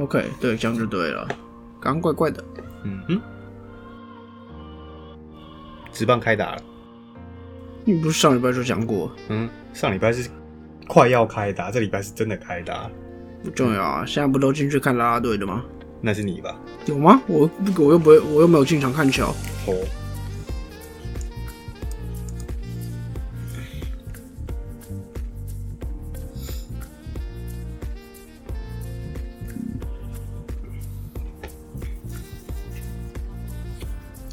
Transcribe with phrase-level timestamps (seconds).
[0.00, 1.28] OK，对，这样就对了。
[1.80, 2.42] 刚刚怪怪的，
[2.84, 3.20] 嗯哼，
[5.92, 6.62] 直棒开打了。
[7.84, 9.10] 你不是上礼拜就讲过？
[9.28, 10.28] 嗯，上礼拜是
[10.88, 12.90] 快要开打，这礼拜是真的开打。
[13.42, 15.64] 不重要啊，现在不都进去看啦啦队的吗？
[16.00, 16.54] 那是你吧？
[16.86, 17.20] 有吗？
[17.26, 19.26] 我我又不会，我又没有进场看球。
[19.66, 19.74] 哦。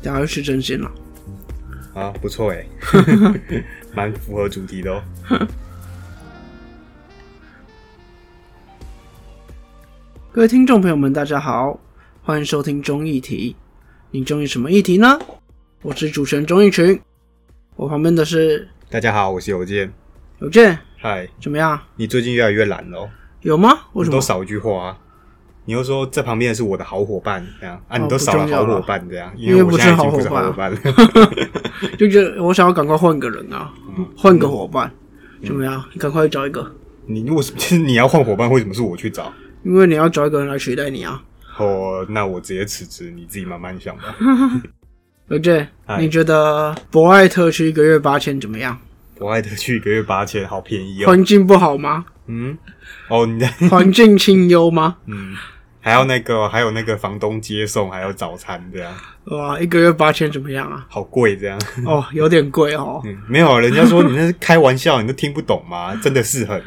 [0.01, 0.91] 等下又吃真心了。
[1.93, 2.65] 啊，不错哎，
[3.93, 5.01] 蛮符合主题的哦。
[10.31, 11.79] 各位听众朋友们，大家好，
[12.21, 13.55] 欢迎收听中议题。
[14.11, 15.19] 你中意什么议题呢？
[15.81, 16.99] 我是主持人钟义群，
[17.75, 19.91] 我旁边的是大家好，我是邮件。
[20.39, 21.81] 邮件，嗨，怎么样？
[21.95, 23.09] 你最近越来越懒了。
[23.41, 23.75] 有吗？
[23.93, 24.17] 为什么？
[24.17, 24.97] 都少一句话啊！
[25.67, 27.97] 你又说在旁边的是我的好伙伴，这样啊？
[27.97, 30.77] 你都少了好伙伴，这样，因为我现在已经不是好伙伴了。
[31.99, 33.69] 就觉得我想要赶快换个人啊，
[34.15, 34.89] 换个伙伴，
[35.45, 35.83] 怎么样？
[35.91, 36.73] 你赶快找一个。
[37.05, 39.33] 你如果是 其实你要换伙伴，为什么是我去找？
[39.65, 41.21] 因为你要找一个人来取代你啊。
[41.57, 44.15] 哦，那我直接辞职，你自己慢慢想吧。
[45.27, 45.67] 刘健
[45.99, 48.79] 你觉得博爱特区一个月八千怎么样？
[49.19, 51.07] 博爱特区一个月八千，好便宜哦。
[51.07, 52.05] 环境不好吗？
[52.27, 52.57] 嗯。
[53.09, 54.95] 哦，你在环境清幽吗？
[55.07, 55.35] 嗯。
[55.87, 58.93] 还要那个，还有那个房东接送，还有早餐这样。
[59.27, 60.85] 哇，一个月八千怎么样啊？
[60.89, 61.57] 好贵这样。
[61.85, 63.01] 哦，有点贵哦。
[63.07, 65.95] 嗯，没有，人家说你那是开玩笑，你都听不懂吗？
[66.03, 66.61] 真的是很。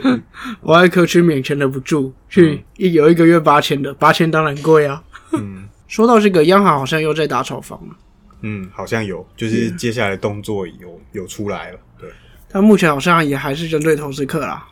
[0.62, 5.02] 我爱科区免钱的不住，去一有一个月八千的，八千当然贵啊。
[5.32, 7.94] 嗯，说到这个，央行好像又在打炒房了。
[8.40, 11.78] 嗯，好像有，就是接下来动作有有出来了。
[12.00, 12.08] 对，
[12.50, 14.66] 但目前好像也还是针对投资客啦。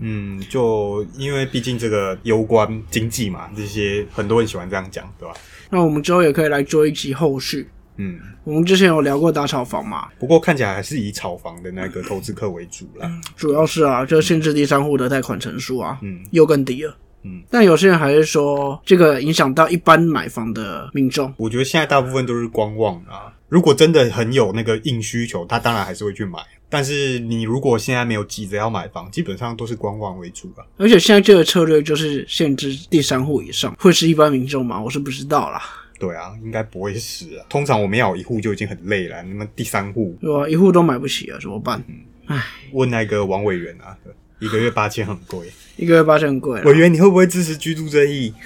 [0.00, 5.34] 嗯，就因为毕竟这个攸关经济嘛，这些很多人喜欢这样讲，对吧？
[5.70, 7.68] 那我们之后也可以来做一期后续。
[7.96, 13.10] 嗯，我们之前有聊过打炒房嘛，不过看起来还是以炒房的那个投资客为主啦。
[13.36, 16.96] 主要是啊，就限制第三户的贷款成数啊，嗯，又更低了。
[17.24, 21.34] 嗯，但有些人还是说这个影响到一般买房的民众。
[21.36, 23.34] 我觉得现在大部分都是观望啊。
[23.48, 26.38] 如果真的很有那个硬需求，他当然还是会去买。
[26.70, 30.66] 但是你如果现在没有急着要买房，基本上都是观望为主吧。
[30.76, 34.80] 而且现在这个策略就是限制第三户以上，会是一般民众吗？
[34.80, 35.62] 我是不知道啦。
[35.98, 37.46] 对啊，应该不会是啊。
[37.48, 40.48] 通常我们要一户就已经很累了，你们第三户对啊？
[40.48, 41.82] 一户都买不起啊，怎么办？
[42.26, 43.96] 唉，问那个王委员啊，
[44.38, 46.60] 一个月八千很贵， 一个月八千很贵。
[46.62, 48.32] 委员，你会不会支持居住正义？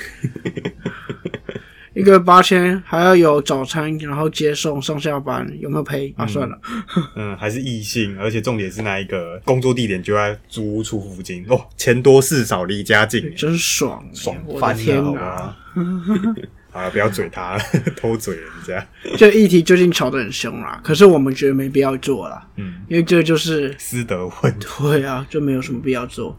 [1.94, 6.26] 一个八千，还要有早餐，然后接送上下班，有没有赔啊？
[6.26, 6.58] 算了，
[7.16, 15.56] 嗯，还是异性，而且重点是那一个工作地点就在租屋处附近哦，钱多事少，离家近，真爽，爽翻了，好吧？
[16.72, 17.58] 啊，不要嘴他，
[17.94, 18.86] 偷嘴人家。
[19.19, 26.34] 这议题最近吵得很凶啦，可是我们觉得没必要做了，嗯，因为这就是私德问题，对啊，就没有什么必要做。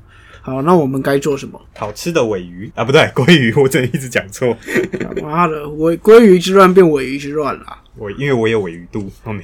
[0.45, 1.59] 好，那我们该做什么？
[1.77, 4.55] 好吃的尾鱼啊，不对， 鲑鱼，我真的一直讲错。
[5.23, 7.77] 妈的，尾鲑鱼之乱变尾鱼之乱了。
[7.95, 9.41] 我因为我有尾鱼肚，后面。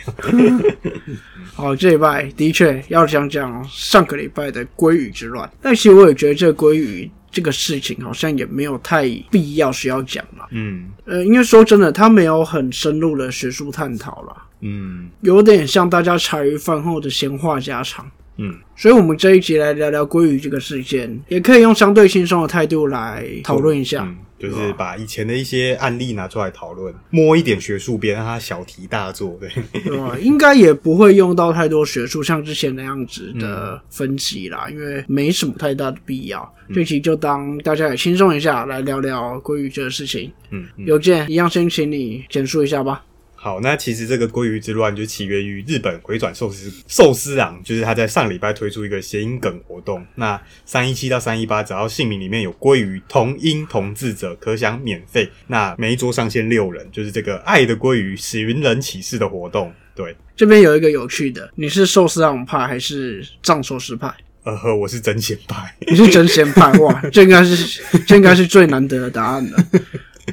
[1.56, 10.48] 好，这礼拜的确要讲讲上个礼拜的鲑鱼之乱，但其实我也觉得这鲑鱼这个事情好像也没有太必要需要讲了。
[10.52, 14.36] 嗯，呃，因为说真的，他没有很深入的学术探讨了。
[14.60, 18.06] 嗯，有点像大家茶余饭后的闲话家常。
[18.42, 29.50] 嗯，所以，我们这一集来聊聊鲑鱼这个事件，也可以用相对轻松的态度来讨论一下，就是把以前的一些案例拿出来讨论，摸一点学术边，让它小题大做，对，
[29.84, 30.18] 对吧？
[30.20, 36.56] 应该也不会用到太多学术，像之前那样子的分析啦，因为没什么太大的必要。
[36.74, 40.32] 这期就当大家也轻松一下，来聊聊鲑鱼这个事情。
[40.52, 43.04] 嗯，邮件一样，先请你简述一下吧。
[43.42, 50.06] 好，那其实这个鲑鱼之乱就起源于日本回转寿司寿司郎，就是他在上礼拜推出一个谐音梗活动。
[50.16, 55.30] 那三一七到三一八，只要姓名里面有鲑鱼同音同字者，可享免费。
[55.48, 59.74] 那每一桌上限六人，就是这个爱的鲑鱼使云人启事的活动。
[59.96, 64.14] 对，这边有一个有趣的，你是寿司郎派还是藏寿司派？
[64.44, 65.74] 呃呵，我是真贤派。
[65.88, 69.58] 你是真贤派哇，这应该是这应该是最难得的答案了。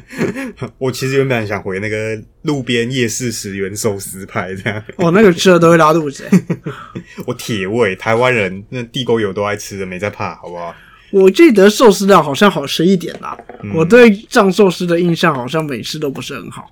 [0.79, 4.83] 我其实原本想回那个路边夜市十元寿司派这样。
[4.97, 6.25] 哦，那个吃了都会拉肚子。
[7.27, 10.75] 我铁胃，台湾人那地沟油都爱吃的，没在怕，好不好？
[11.13, 13.39] 我记得寿司料好像好吃一点啦。
[13.75, 16.69] 我对藏寿司的印象好像每次都不是很好。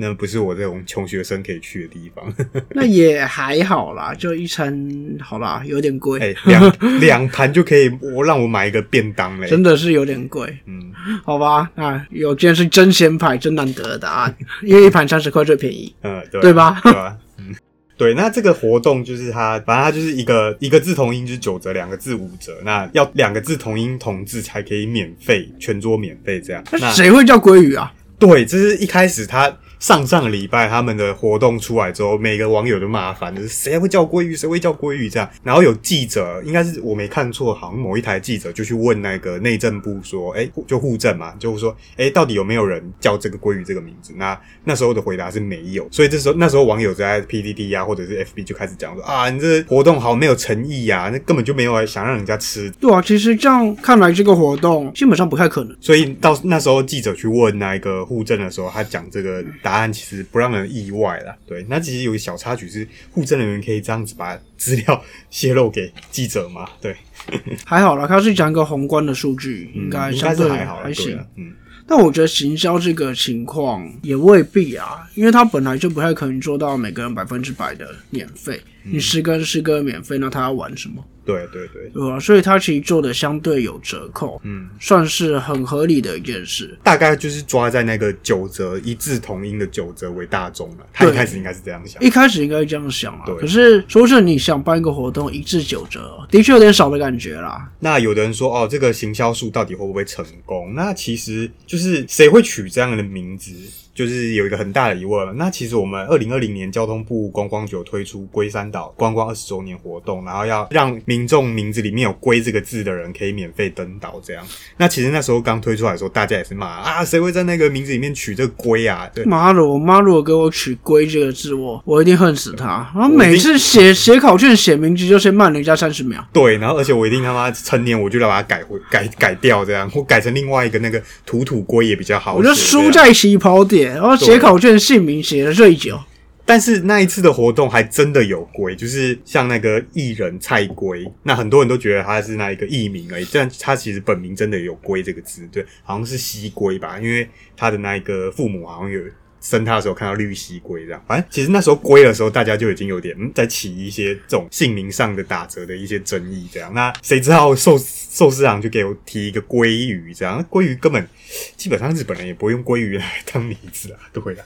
[0.00, 2.32] 那不是我这种穷学生可以去的地方。
[2.70, 4.72] 那也还好啦，就一餐
[5.20, 6.20] 好啦，有点贵。
[6.20, 10.56] 哎，两两盘就可以，我让我买一个便当嘞，真的是有点贵。
[10.66, 10.92] 嗯，
[11.24, 15.92] 好吧，那有件是真鲜派，真难得的答案， 因为一盘三十块最便宜。
[16.02, 16.80] 嗯，对吧？
[16.84, 17.16] 对吧？
[17.38, 17.52] 嗯，
[17.96, 18.14] 对。
[18.14, 22.56] 那这个活动就是它，反正它就是一个一个字同音就是九折，两个字五折。
[22.64, 26.62] 那要两个字同音同字才可以免费，全桌免费这样。
[26.70, 27.92] 那谁会叫鲑鱼啊？
[28.16, 29.52] 对，这是一开始他。
[29.78, 35.28] 上上个礼拜他们的活动出来之后，每个网友都骂烦，就是谁会叫鲑鱼，谁会叫鲑鱼这样。
[35.42, 44.12] 然后有记者，应该是我没看错，好像某一台记者就去问那个内政部说，哎，就户政嘛，就说，哎，到底有没有人叫这个鲑鱼这个名字？
[44.16, 45.86] 那那时候的回答是没有。
[45.90, 52.70] 所以这时候那时候网友在 PDD 啊，或者是 FB 就开始讲说，啊，你这活动好没有诚意呀，那根本就没有想让人家吃。
[52.80, 55.76] 对啊，其实这样看来，这个活动基本上不太可能。
[55.80, 60.48] 所以到那时候记者去问那一个户政的时候，他讲这个答案其实不让。
[60.48, 66.66] 人意外啦，对，那其实有个小插曲是，护证人员可以这样子把资料泄露给记者吗？
[66.80, 66.96] 对，
[67.66, 71.52] 还好啦，他是讲一个宏观的数据，应该相对还好，还行，嗯。
[71.86, 78.58] 但我觉得行销这个情况也未必啊，因为他本来就不太可能做到每个人百分之百的免费。
[78.82, 81.04] 你十根十根免费，那他要玩什么？
[81.24, 82.18] 对对对，对吧？
[82.18, 86.74] 所以他其实做的相对有折扣，嗯，算是很合理的一件事。
[86.82, 90.86] 大概就是抓在那个九折一字同音的九折为大众了。
[90.90, 93.26] 他一开始应该是这样想，一开始应该这样想啊。
[93.38, 97.70] 可是说是你想办一个活动一至九折，的确有点少的感觉啦。
[97.78, 100.72] 那有的人说，哦，这个行销术到底会不会成功？
[100.74, 103.52] 那其实就是谁会取这样的名字？
[103.98, 105.32] 就是有一个很大的疑问了。
[105.32, 114.20] 那其实我们二零二零年交通部观光局推出龟山岛观光二十周年活动，然后要让民众名字里面有“龟”这个字的人可以免费登岛。
[114.22, 114.46] 这样，
[114.76, 119.10] 那其实那时候刚推出来的时候，大家也是骂啊，谁会在那个名字里面取这个“龟”啊？
[119.12, 122.88] 对，妈的，我妈如果给我取“龟”这个字，我我一定恨死他。
[122.94, 126.24] 然后每次写写考卷写名字就先慢人家三十秒。
[126.32, 132.36] 对，然后而且我一定他妈成年我就要把它改回改改掉，这样我改成另外一个那个“土土龟”也比较好。
[132.36, 133.87] 我就输在起跑点。
[133.94, 135.98] 然后写考卷姓名写的最久，
[136.44, 149.00] 但是那一次的活动还真的有龟，就是像那个艺人蔡龟，那很多人都觉得他是那一个艺名而已，但他其实本名真的有龟这个字，对，好像是西龟吧，因为他的那一个父母好像有。
[149.40, 156.72] 生他的时候看到绿蜥龟这样，反正其实那时候龟的时候，大家就已经有点在起一些这种姓名上的打折的一些争议这样。
[156.74, 161.08] 那谁知道寿寿司郎就给我提一个鲑鱼这样，鲑鱼根本
[161.56, 164.44] 基本上日本人也不会用鲑鱼来当名字啊，对的。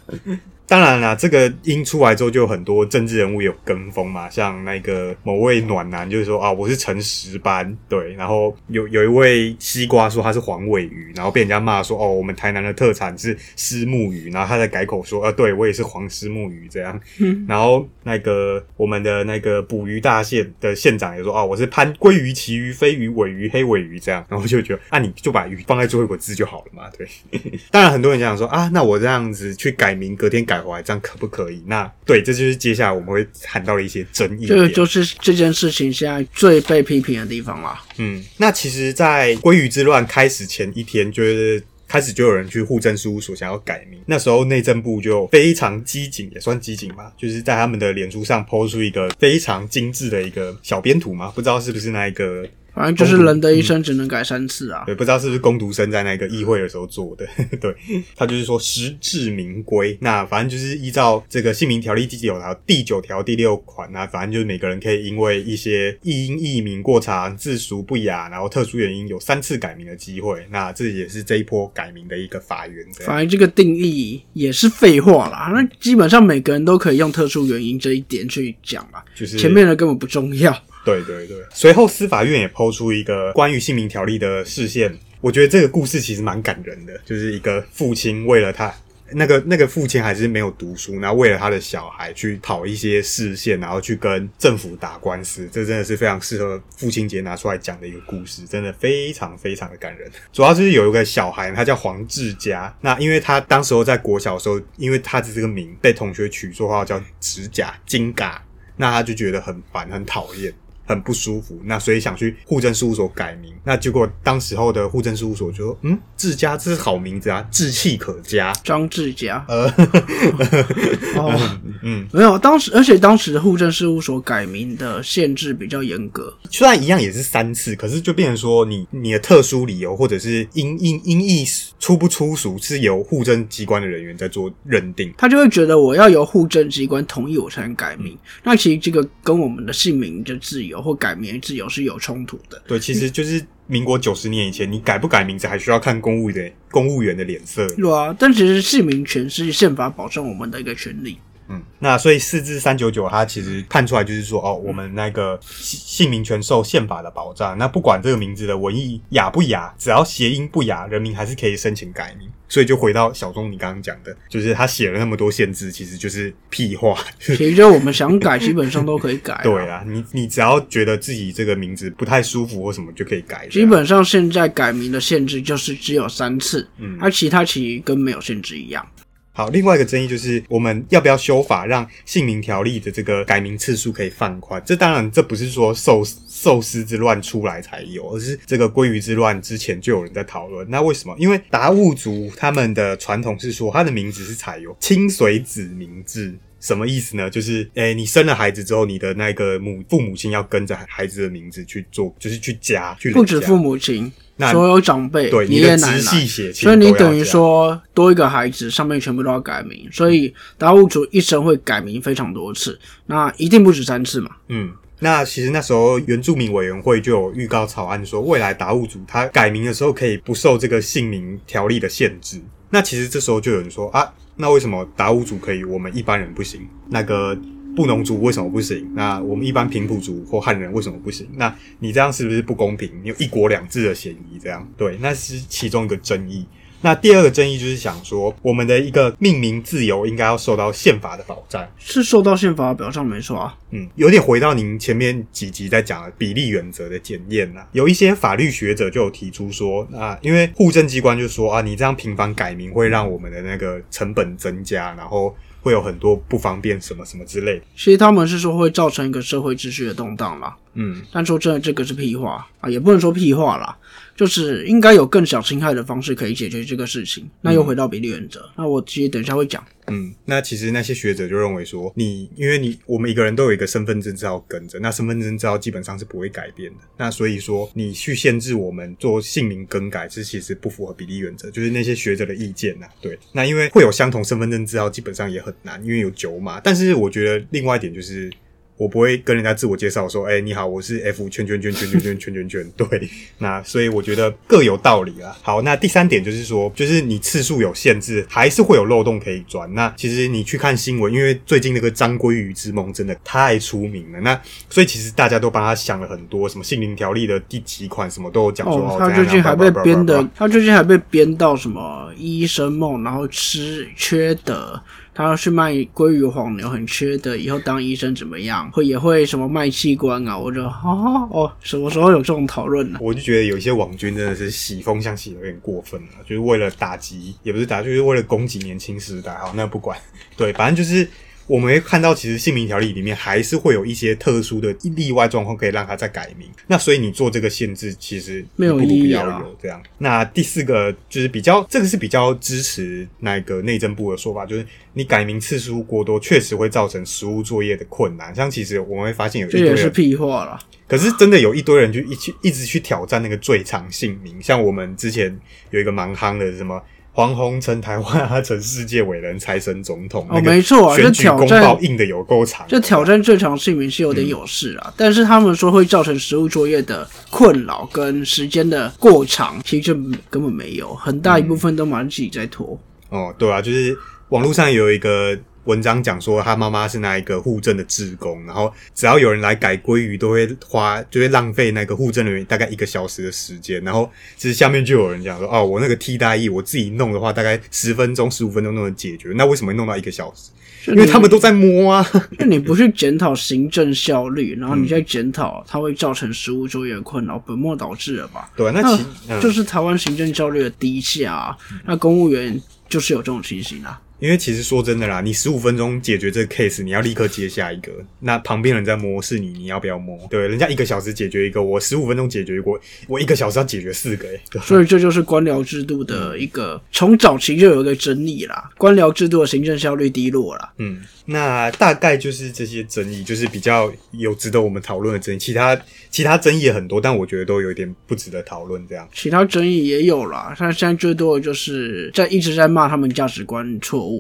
[0.67, 16.99] 当然啦，这个音出来之后，就有很多政治人物有跟风嘛，像那个某位暖男就是说啊，我是陈十班，对，然后有有一位西瓜说他是黄尾鱼，然后被人家骂说哦，我们台南的特产是虱目鱼，然后他在改口说啊，对我也是黄虱目鱼这样，
[17.47, 27.07] 然后那个我们的那个捕鱼大县的县长也说啊，我是潘鲑鱼、旗鱼、飞鱼、尾鱼、黑尾鱼这样，然后就觉得啊，你就把鱼放在最后一个字就好了嘛，对。
[27.71, 30.62] 当然很多人讲说啊，那我这样子去改名，隔天改。
[30.83, 31.63] 这样可不可以？
[31.67, 34.47] 那对，这就是接下来我们会谈到的一些争议。
[34.47, 37.83] 这个就是这件事情现在最被批评的地方啦。
[37.99, 44.01] 嗯，那其实，在鲑鱼之乱开始前一天，就是开始就有人去户政事务所想要改名。
[44.07, 52.47] 那时候内政部就非常机警，也算机警吧，就是在他们的脸书上抛出一个非常精致的一个小编图嘛，不知道是不是那一个。
[52.75, 54.85] 反正就是人的一生只能改三次啊！
[54.87, 57.27] 对，不知道是不是攻读生在那个议会的时候做的。
[57.61, 57.75] 对
[58.17, 59.97] 他就是说实至名归。
[60.01, 70.47] 那反正就是依照这个姓名条例第九条第九条第六款那反正就是每个人可以因为一些译音译名过长、字俗不雅，然后特殊原因有三次改名的机会。
[70.51, 72.87] 那这也是这一波改名的一个法源。
[73.05, 75.51] 反正这个定义也是废话啦。
[75.55, 80.57] 那基本上每个人都可以用特殊原因这一点去讲嘛，就是前面的根本不重要。
[80.85, 88.75] 对对对，随后司法院也抛出一个关于姓名条例的视线，我觉得这个故事其实蛮感人的，就是一个父亲为了他
[89.15, 100.11] 那个那个父亲还是没有读书，然后为了他的小孩去讨一些视线，然后去跟政府打官司，这真的是非常适合父亲节拿出来讲的一个故事，真的非常非常的感人。
[100.33, 108.43] 主要就是有一个小孩，他叫黄志佳，那因为他当时候在国小的时候，因为他的这个名被同学取绰号叫指甲金嘎，
[108.79, 110.51] 那他就觉得很烦很讨厌。
[110.93, 113.53] 很不舒服，那所以想去户政事务所改名。
[113.65, 119.45] 那结果当时候的户政事务所就说：“嗯，志家这是好名字啊，志气可嘉。”张志佳。
[119.49, 119.67] 呃，
[121.17, 131.45] 哦，嗯，没有，当时而且当时的户政事务所改名的限制比较严格，虽然一样也是三次，可是就变成说你你的特殊理由或者是因因因意
[131.79, 138.19] 出不出属是由户政机关的人员在做认定，他就会觉得我要由户政机关同意我才能改名。
[138.43, 142.61] 那其实这个跟我们的姓名的自由或改名自由是有冲突的。
[142.67, 147.67] 对，其实就是民国九十年以前，你改不改名字还需要看公务员公务员的脸色。
[147.77, 151.17] 对啊，但其实姓名权是宪法保障我们的一个权利。
[151.53, 157.57] 嗯，那所以四至三九九，它其实判出来就是说，哦，我们那个姓名权受宪法的保障。
[157.59, 162.29] 那不管这个名字的文艺雅不雅，只要谐音不雅，人民还是可以申请改名。
[162.49, 166.95] 所以就回到小钟你刚刚讲的，就是他写了那么多限制，其实就是屁话。
[167.19, 169.41] 其实就我们想改，基本上都可以改。
[169.43, 173.49] 对啊，你你只要觉得自己这个名字不太舒服或什么，就可以改。
[173.49, 178.87] 基本上现在改名的限制就是只有三次，嗯，而其他其实跟没有限制一样。
[179.35, 184.63] 好，另外一个争议就是我们要不要修法，让姓名条例的这个改名次数可以放宽？
[184.65, 190.69] 这当然，这不是说寿寿司之乱出来才有，而是这个鲑鱼之乱之前就有人在讨论。
[190.69, 191.17] 那为什么？
[191.19, 196.35] 因为达悟族他们的传统是说，他的名字是采用清水子名字。
[196.63, 197.29] 什么意思呢？
[197.29, 204.11] 就是，诶，你生了孩子之后，你的那个母父母亲要跟着孩子的名字去做，就是去加，去不止父母亲，
[204.53, 214.31] 所有长辈，对，爷爷奶奶，所以你等于说多一个孩子，上面全部都要改名，所以达悟族一生会改名非常多次，那一定不止三次嘛。
[214.47, 222.41] 嗯，那其实那时候原住民委员会就有预告草案说，未来达悟族他改名的时候可以不受这个姓名条例的限制。
[222.73, 224.13] 那其实这时候就有人说啊。
[224.35, 226.67] 那为什么达悟族可以，我们一般人不行？
[226.89, 227.39] 那个
[227.77, 228.91] 布农族为什么不行？
[228.95, 231.29] 那我们一般平埔族或汉人为什么不行？
[231.35, 232.91] 那你这样是不是不公平？
[233.03, 236.47] 你有一国两制的嫌疑，这样对，那是其中一个争议。
[236.83, 243.57] 那第二个争议就是想说，我们的一个命名自由应该要受到宪法的保障，是受到宪法的保障没错啊。
[243.71, 247.67] 嗯，有点回到您前面几集在讲的比例原则的检验啦。
[247.73, 257.63] 有一些法律学者就有提出说，啊，因为户政机关就说啊，你这样频繁改名会让我们的那个成本增加，然后会有很多不方便什么什么之类。
[257.77, 260.57] 其实他们是说会造成一个社会秩序的动荡啦。
[260.75, 263.77] 嗯，但说真的，这个是屁话啊，也不能说屁话啦。
[264.15, 267.29] 就是应该有更小侵害的方式可以解决这个事情。
[267.41, 268.47] 那又回到比例原则。
[268.57, 269.65] 那我其实等一下会讲。
[269.89, 276.79] 嗯，那其实那些学者就认为说，你因为你我们一个人都有一个身份证照跟着，那身份证照基本上是不会改变的。
[276.99, 281.51] 那所以说，你去限制我们做姓名更改，这其实不符合比例原则。
[281.51, 282.87] 就是那些学者的意见呐。
[283.01, 286.61] 对，那因为会有相同身份证照，基本上也很难，因为有九码。
[286.61, 288.31] 但是我觉得另外一点就是。
[288.77, 292.73] 我不会跟人家自我介绍说，哎，你好，我是 F 圈圈圈圈圈圈圈圈圈。
[292.77, 295.37] 对，那所以我觉得各有道理啊。
[295.43, 299.73] 好，那第三点就是说，就是你次数有限制，还是会有漏洞可以钻。
[299.75, 308.97] 那其实你去看新闻，因为最近那个张鲑鱼之梦真的太出名了，那所以其实大家都帮他想了很多，什么姓名条例的第几款，什么都有讲说。
[308.99, 314.83] 他最近还被编的，他最近还被编到什么医生梦，然后吃缺德。
[315.15, 317.37] 他要去卖鲑鱼黄牛，很缺德。
[317.37, 318.71] 以后当医生怎么样？
[318.71, 320.39] 会也会什么卖器官啊？
[320.39, 322.99] 我就哦哦，什么时候有这种讨论呢？
[323.01, 329.35] 我就觉得有一些网军真的是洗风向洗的有点过分了，就是为了打击，也不是打，就是为了攻击年轻时代。
[329.35, 329.99] 好，那不管，
[330.37, 331.09] 对，反正就是。
[331.47, 336.49] 我们会看到，其实姓名条例里面还是会有一些特殊的例外状况，可以让他再改名。
[336.67, 339.83] 那所以你做这个限制，其实没有必要有这样。
[339.99, 348.35] 那第四个就是比较，这个是比较支持那个内政部的说法，就是你改名次数过多，确实会造成实务作业的困难。
[348.35, 354.41] 像其实我们会发现有一堆人是屁话了，可是真的有一堆人就一去一直去挑战那个最长姓名。
[354.41, 355.37] 像我们之前
[355.71, 356.81] 有一个蛮夯的什么。
[357.13, 360.27] 黄宏成台湾，他成世界伟人财神总统。
[360.31, 362.67] 哦，没错啊，这挑战硬的有够长。
[362.69, 369.95] 这挑战最长姓名是有点有事啊，但是他们说会造成食物作业的困扰跟时间的过长，其实
[370.31, 372.79] 根本没有，很大一部分都蛮自己在拖。
[373.11, 373.97] 哦，对啊，就是
[374.31, 375.39] 网络上有一个。
[375.65, 383.83] 文章讲说，他妈妈是那一个户政的职工，然后只要有人来改鲑鱼，都会花，就会浪费那个户政人员大概一个小时的时间。
[383.85, 389.33] 然后其实下面就有人讲说，哦，我那个替代役我自己弄的话，大概十分钟、十五分钟都能解决。
[389.37, 390.51] 那为什么弄到一个小时？
[390.89, 392.05] 因为他们都在摸啊。
[392.39, 398.51] 那你不去检讨行政效率，然后你再检讨它会造成食物作业困扰，本末倒置了吧？
[398.57, 399.05] 对，那其
[399.41, 401.57] 就是台湾行政效率的低下。
[401.87, 404.01] 那公务员就是有这种情形啊。
[404.23, 410.17] 因为其实说真的啦，你十五分钟解决这个 case，你要立刻接下一个，那旁边人在摸是你，你要不要摸？
[410.31, 420.73] 对，人家一个小时解决一个，我十五分钟解决过，我一个小时要解决四个，哎，所以这就是官僚制度的一个从早期就有一个争议啦，官僚制度的行政效率低落啦。
[420.79, 425.77] 嗯，那大概就是这些争议，就是比较有值得我们讨论的争议，其他
[426.11, 428.81] 其他争议也很多，但我觉得都有点不值得讨论。
[428.89, 434.12] 这样，其他争议也有啦，但现在最多的就是在一直在骂他们价值观错误，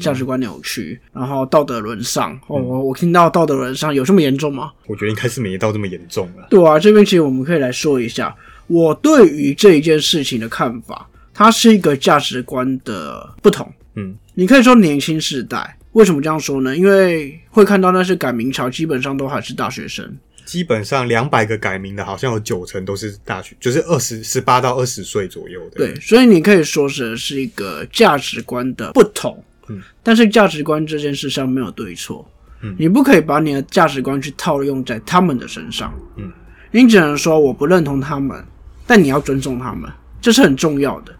[0.00, 2.32] 价值观扭曲，然后道德沦丧。
[2.46, 4.72] 哦，我我听到道德沦丧有这么严重吗？
[4.86, 6.46] 我觉得应该是没到这么严重了。
[6.50, 8.34] 对啊，这边其实我们可以来说一下
[8.66, 13.70] 我对于这一件事情的看法，它是一个价值观的不同。
[13.94, 15.76] 嗯，你可以说年轻世代。
[15.92, 16.76] 为什么这样说呢？
[16.76, 20.04] 因为会看到那些改名潮，基本上都还是大学生。
[20.46, 25.76] 基本上两百个改名的，好像有九成都是大学，就是二十十八到二十岁左右的。
[25.76, 29.44] 对，所以你可以说是是一个价值观的不同。
[29.68, 32.26] 嗯，但是价值观这件事上没有对错。
[32.62, 35.92] 嗯，你不可以把你的价值观去套用在他们的身上。
[36.16, 36.32] 嗯，
[36.70, 38.42] 你只能说我不认同他们，
[38.86, 39.90] 但你要尊重他们，
[40.22, 41.12] 这是很重要的。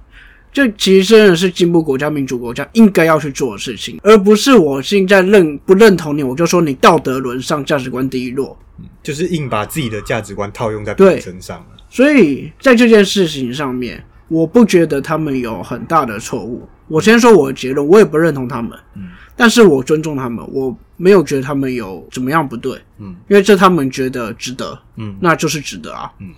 [0.53, 8.59] 这其实真的是进步国家、民主国家应该要去做的事情，而不是我现在认不认同你，我就说你道德沦丧、价值观低落，
[9.03, 11.65] 就是硬把自己的价值观套用在别人身上。
[11.89, 16.69] 所以在这件事情上面，我不觉得他们有很大的错误。
[16.89, 26.33] 我先说我的结论，我也不认同他们，嗯，但是我尊重他们，我没有觉得他们有怎么样不对，嗯，因为这他们觉得值得，嗯，那就是值得啊，嗯。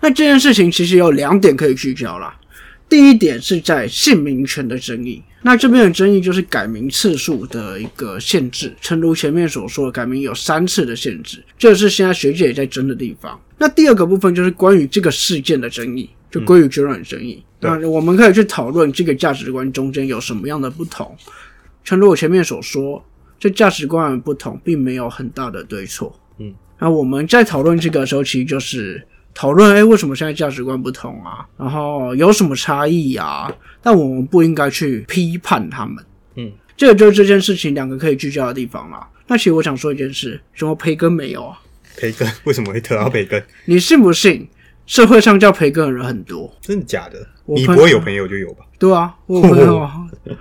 [0.00, 2.34] 那这件事情其实有两点可以聚焦啦。
[2.90, 8.74] 第一点是在姓名权的争议，那这边的争议就是改名次数的一个限制。
[8.80, 13.40] 诚如前面所说，改名有三次的限制，这是现在学界也在争的地方。
[13.56, 17.40] 那第二个部分就是关于这个事件的争议，就归于决乱的争议。
[17.60, 21.16] 那我们可以去讨论这个价值观中间有什么样的不同。
[21.84, 23.00] 诚如我前面所说，
[23.38, 26.18] 这价值观的不同并没有很大的对错。
[26.38, 29.06] 嗯，那我们在讨论这个时候，其实就是。
[29.34, 31.46] 讨论哎，为什么现在价值观不同啊？
[31.56, 33.52] 然后有什么差异啊？
[33.82, 36.04] 但我们不应该去批判他们。
[36.36, 39.08] 嗯，这个就是这件事情两个可以聚焦的地方啦。
[39.26, 41.58] 那其实我想说一件事，什么培根没有啊？
[41.96, 43.42] 培根 为什么会特到培根？
[43.64, 44.48] 你信不信？
[44.86, 47.24] 社会上叫培根的人很多，真的假的？
[47.44, 48.64] 你不会有朋友就有吧？
[48.76, 49.94] 对啊，我朋友啊。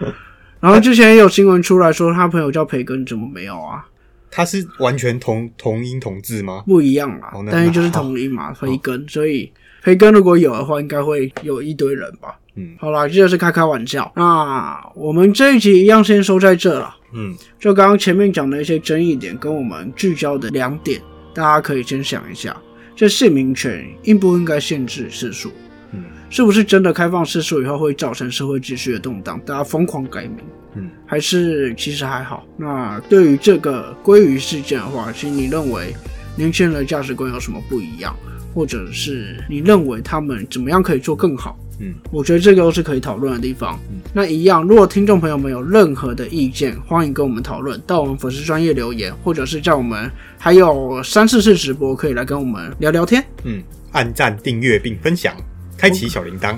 [0.59, 3.85] 然后之前也有新闻出来说他朋友叫培根，怎么没有啊？
[4.31, 6.63] 它是完全同同音同字吗？
[6.65, 9.07] 不一样啦，但是就是同音嘛，培根。
[9.07, 12.37] 所以培根如果有的话，应该会有一堆人吧。
[12.55, 14.11] 嗯，好啦，这就是开开玩笑。
[14.15, 16.95] 那我们这一集一样先收在这了。
[17.13, 21.01] 嗯，就刚刚前面讲的一些争议点，跟我们聚焦的两点，
[21.33, 22.55] 大家可以先想一下：
[22.95, 25.51] 这姓名权应不应该限制次数？
[25.91, 30.37] 嗯，是不是真的开放次数以后会造成社会秩序的动荡，大家疯狂改名？
[30.75, 32.45] 嗯，还是其实还好。
[32.57, 35.93] 那对于这个鲑鱼事件的话，其实你认为
[36.35, 38.15] 年轻人的价值观有什么不一样，
[38.53, 41.57] 或者是你认为他们怎么样可以做更好？
[41.81, 43.79] 嗯，我觉得这个都是可以讨论的地方。
[44.13, 53.23] 那一样，如果听众朋友们有任何的意见，欢迎跟我们讨论，到我们粉丝专业留言，或者是叫我们还有三四次直播，可以来跟我们聊聊天。
[53.45, 55.33] 嗯，按赞、订阅并分享。
[55.79, 56.57] 开启小铃铛，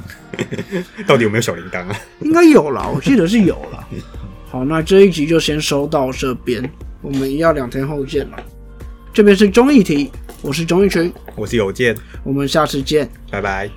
[1.06, 1.96] 到底有没有小铃铛啊？
[2.22, 3.88] 应该有啦，我记得是有了。
[4.50, 6.68] 好，那这一集就先收到这边，
[7.02, 8.38] 我们要两天后见了。
[9.14, 13.70] 这边是综艺题，我是综艺群，我是有健，我们下次见，拜拜。